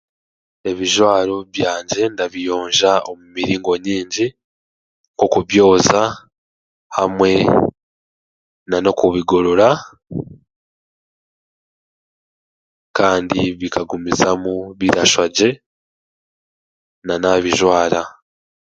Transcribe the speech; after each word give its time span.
Ebijwaro 0.69 1.35
byangye 1.53 2.03
ndabiyonja 2.13 2.91
omu 3.09 3.25
miringo 3.33 3.71
nyaingi 3.83 4.27
nk'oku 5.13 5.39
byoza 5.49 6.01
hamwe 6.97 7.31
nan'okubigorora 8.69 9.69
kandi 12.97 13.39
bikagumizamu 13.59 14.53
birashusha 14.79 15.25
gye 15.35 15.49
nanaabijwara 17.05 18.01